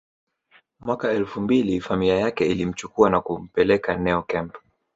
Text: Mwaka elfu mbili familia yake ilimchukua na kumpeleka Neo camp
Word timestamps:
Mwaka 0.79 1.11
elfu 1.11 1.41
mbili 1.41 1.81
familia 1.81 2.17
yake 2.19 2.45
ilimchukua 2.45 3.09
na 3.09 3.21
kumpeleka 3.21 3.97
Neo 3.97 4.21
camp 4.23 4.57